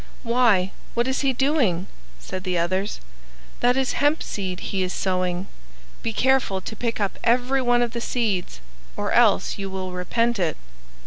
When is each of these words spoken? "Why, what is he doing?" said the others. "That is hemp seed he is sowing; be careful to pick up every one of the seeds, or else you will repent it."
"Why, 0.23 0.71
what 0.95 1.07
is 1.07 1.19
he 1.21 1.31
doing?" 1.31 1.85
said 2.19 2.43
the 2.43 2.57
others. 2.57 2.99
"That 3.59 3.77
is 3.77 3.91
hemp 3.91 4.23
seed 4.23 4.59
he 4.61 4.81
is 4.81 4.93
sowing; 4.93 5.45
be 6.01 6.11
careful 6.11 6.59
to 6.59 6.75
pick 6.75 6.99
up 6.99 7.19
every 7.23 7.61
one 7.61 7.83
of 7.83 7.91
the 7.91 8.01
seeds, 8.01 8.61
or 8.97 9.11
else 9.11 9.59
you 9.59 9.69
will 9.69 9.91
repent 9.91 10.39
it." 10.39 10.57